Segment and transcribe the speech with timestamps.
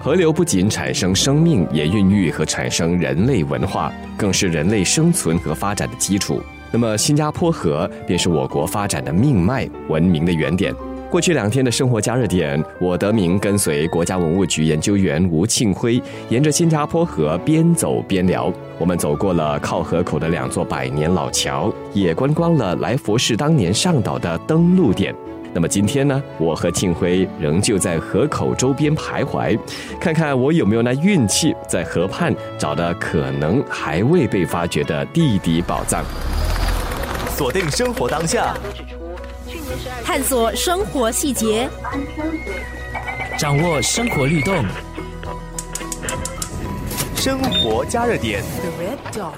[0.00, 6.40] 河流不仅产生生命，也孕育和产生人类文化，更是人类生存和发展的基础。
[6.70, 10.72] 那么，新加坡河便是我国发展的命脉，文明的原点。
[11.10, 18.52] 过去两天的生活加热点，我德明跟随国家文物局研究员吴庆辉，沿着新加坡河边走边聊。
[18.78, 25.12] 我们走过了靠河口的两座百年老桥，也观光了来佛寺当年上岛的登陆点。
[25.58, 29.58] 那么今天呢，我和庆辉仍旧在河口周边徘徊，
[30.00, 36.04] 看看我有没有那运气，在河畔找到可能还未被发掘的地底宝藏。
[37.36, 38.54] 锁定生活当下。
[40.04, 41.68] 探索生活细节，
[43.36, 44.64] 掌握生活律动，
[47.16, 48.44] 生活加热点。
[48.60, 49.32] The Red Dot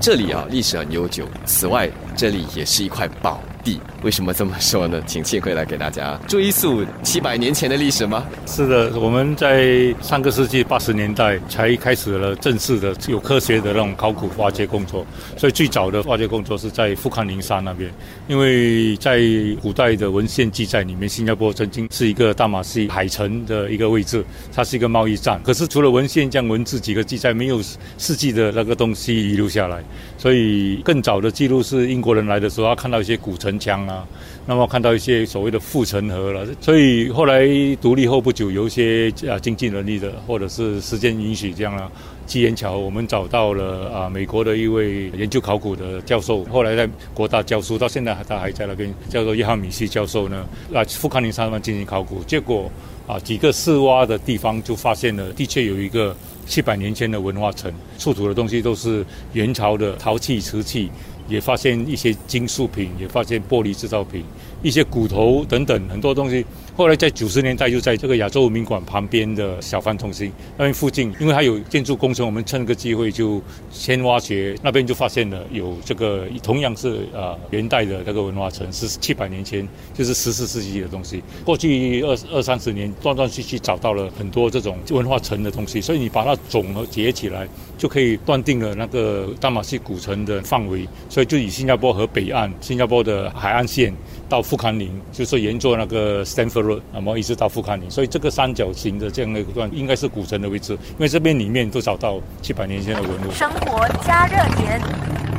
[0.00, 1.26] 这里啊，历史很悠久。
[1.44, 3.42] 此外，这里也是一块宝。
[3.62, 5.00] 地为什么这么说呢？
[5.06, 8.24] 请庆辉来给大家追溯七百年前的历史吗？
[8.46, 17.92] 是的，我们在上个世纪八十年代才开始了正式的有科学的那种考古挖掘工作，所以最早的挖掘工作是在富康宁山那边。
[18.28, 19.20] 因为在
[19.60, 25.40] 古代的文献记载里面，新加坡曾经是一个大马戏海城的一个位置，它是一个贸易站。
[25.42, 27.60] 可是除了文献这样文字几个记载，没有
[27.98, 29.82] 实际的那个东西遗留下来。
[30.16, 33.36] 所以更早的记录是英国人来的时候，他看到一些古。
[33.42, 34.06] 城墙啊，啊
[34.44, 37.46] 那么看到一些所谓的护城河了，所以后来
[37.80, 41.88] 独立后不久，有一些啊经济能力的，或者是时间允许这样啊，
[42.26, 52.68] 机缘巧合，我们找到了啊美国的一位研究考古的教授，后来在国大教书，到现在他还在那边，叫做约翰米西教授呢，啊富康宁山那进行考古，结果
[53.06, 60.90] 啊几个试挖的地方就发现了，的确有一个七百年前的文化城，出土的东西都是元朝的陶器、瓷器。
[61.28, 64.24] 也发现一些金属品，也发现玻璃制造品，
[64.62, 66.44] 一些骨头等等很多东西。
[66.74, 81.22] 后来在九十年代，就在这个亚洲文明馆旁边的小贩中心那边附近，因为它有建筑工程，我们趁个机会就先挖掘那边，就发现了有这个同样是呃元代的那个文化城，是七百年前，就是十四世纪的东西。
[81.44, 87.46] 过去二二三十年，断断续续找到了很多这种文化城的东西，所以你把它总和结起来，
[87.76, 90.88] 就可以断定了那个大马戏古城的范围。
[91.10, 93.92] 所以就以新加坡和北岸，新加坡的海岸线。
[94.28, 103.32] 到富康林，就是沿着那个 Stanford Road，那么一直到富康林，所以这个三角形的这样的一段应该是古城的位置，因为这边里面都找到七百年前的文物。
[103.32, 105.31] 生活加热点。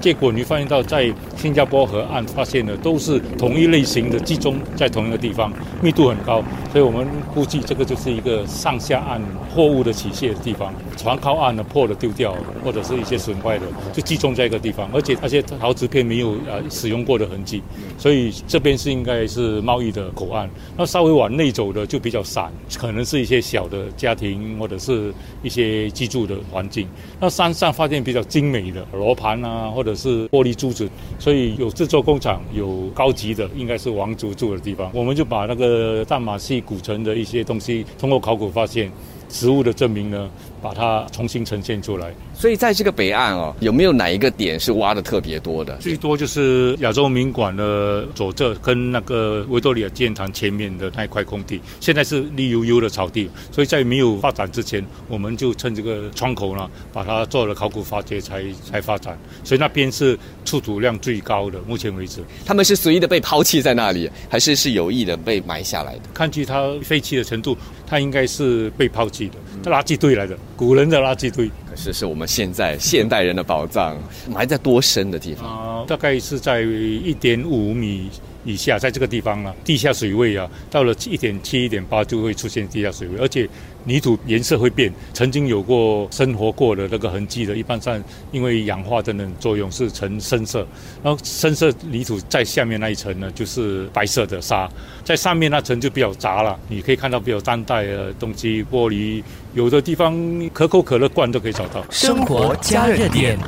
[0.00, 6.42] 结果你发现到在新加坡河岸发现的都是同一类型的，集中在同一个地方，密度很高，
[6.72, 9.20] 所以我们估计这个就是一个上下岸
[9.54, 17.62] 货物的起卸的地方，船靠岸的破了丢掉，或者是一些损坏的，就集中在一个地方，而且那些陶瓷片没有呃使用过的痕迹，
[17.98, 20.48] 所以这边是应该是贸易的口岸。
[20.76, 26.86] 那稍微往内走的就比较散，可能是一些小的家庭或者是一些居住的环境。
[27.20, 30.88] 那山上发现比较精美的罗盘啊，或者是玻璃珠子，
[31.18, 34.90] 所以有制作工厂，有高级的，应该是王族住的地方。
[34.92, 38.90] 我们就把那个大马戏古城的一些东西，通过考古发现，
[39.28, 40.28] 实物的证明呢。
[40.60, 42.12] 把它重新呈现出来。
[42.34, 45.76] 所以在这个北岸哦，有没有哪一个点是挖的特别多的？
[45.76, 53.30] 最多就是亚洲民馆的左侧跟那个维多利亚纪念堂前面的那一块空地，现在是绿油油的草地。
[53.52, 59.16] 所以在没有发展之前，我们就趁这个窗口呢，把它做了考古发掘，才才发展。
[59.44, 62.20] 所以那边是出土量最高的，目前为止。
[62.44, 66.00] 他们是随意的被抛弃在那里，还是是有意的被埋下来的？
[66.12, 67.56] 看据它废弃的程度，
[67.88, 70.36] 它应该是被抛弃的，垃圾堆来的。
[70.54, 73.96] 古人的垃圾堆，可是是我们现在现代人的宝藏，
[74.28, 75.48] 埋在多深的地方？
[75.48, 78.10] 啊，大概是在一点五米。
[78.48, 83.46] 以下在这个地方啊，地下水位啊，到了一点七、一点八就会出现地下水位，而且
[83.84, 84.90] 泥土颜色会变。
[85.12, 90.66] 曾经有过生活过的那个痕迹的，一般上因为氧化等等作用是呈深色，
[91.02, 94.66] 然后深色泥土在下面那一层呢，就是白色的沙，
[95.04, 96.58] 在上面那层就比较杂了。
[96.68, 99.22] 你可以看到比较当代的东西，玻璃，
[99.52, 100.16] 有的地方
[100.54, 101.84] 可口可乐罐都可以找到。
[101.90, 103.38] 生活加热点。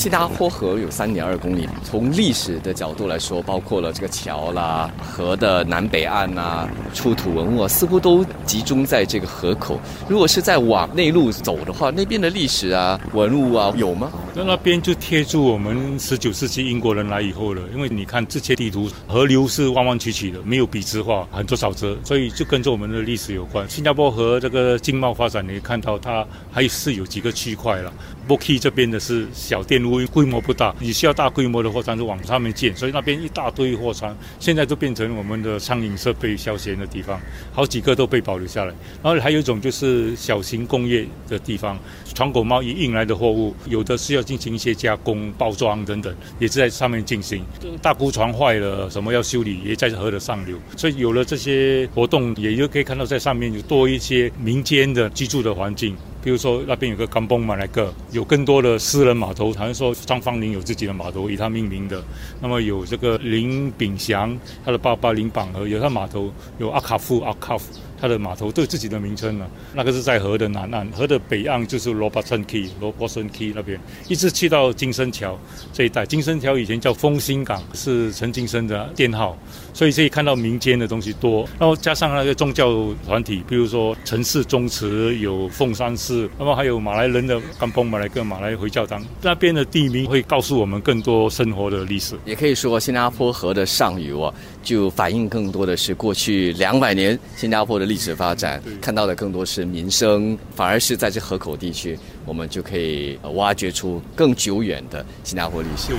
[0.00, 9.78] 新加坡河有三点二公里，从历史的角度来说，包括了这个桥啦、河的南北岸呐、出土文物啊，似乎都集中在这个河口。
[10.08, 14.10] 如果是在往内陆走的话，那边的历史啊、文物啊有吗？
[14.34, 23.68] 那那边就贴住我们十九世纪英国人来以后了，因为你看这些地图，河流是弯弯曲曲的，没有笔直化，很多沼泽，所以就跟着我们的历史有关。
[23.68, 27.92] 新加坡和这个经贸发展，你看到它还是有几个区块了。
[28.28, 29.80] b o k i 这边的是小店。
[29.80, 37.18] 屋规模不大，你需要大规模的货仓是往上面建，所以那边一大堆货仓，现在都变成我们的餐饮设备消闲的地方，
[37.50, 38.74] 好几个都被保留下来。
[39.02, 41.78] 然后还有一种就是小型工业的地方，
[42.14, 47.44] 窗口贸易运来的货物，有的是要进行一些加工、包装等等，也是在上面进行。
[47.80, 50.56] 大沽船坏了，什么要修理，也在河的上流。
[50.76, 55.96] 所以有了这些活动，也就可以看到在上面有多一些民间的居住的环境。
[56.22, 62.02] 比如说那边有个甘崩马来个，有更多的私人码头，好像说张方林有自己的码头，以他命名的。
[62.40, 67.66] 那么有这个林炳祥，他的爸爸林榜和有他码头，有阿卡夫阿卡夫。
[68.02, 73.78] 他的码头都有自己的名称了，那个是在河的南岸，河的北岸就是罗伯森 Key、罗伯森 Key 那边，
[74.08, 75.38] 一直去到金生桥
[75.70, 76.06] 这一带。
[76.06, 79.36] 金生桥以前叫丰兴港，是陈金生的店号，
[79.74, 81.46] 所以可以看到民间的东西多。
[81.58, 82.72] 然后加上那个宗教
[83.04, 92.16] 团体，比如说城市宗祠有凤山寺，那么还有马来人的甘崩马来跟马来回教堂，那边的地名会告诉我们更多生活的历史。
[92.24, 97.90] 也可以说，新加坡河的上游啊，就反映更多的是过去两百年新加坡的。
[97.90, 105.92] 历史发展看到的更多是民生，反而是在这河口地区，我们就可以挖掘出更久远的新加坡历史。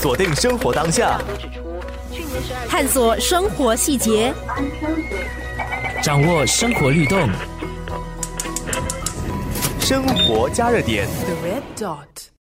[0.00, 1.20] 锁定生活当下，
[2.68, 4.34] 探索生活细节，
[6.02, 7.28] 掌握生活律动，
[9.84, 11.08] 生活加热点。
[11.26, 12.11] The red dot.